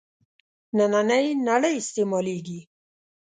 [0.77, 2.59] نننۍ نړۍ استعمالېږي.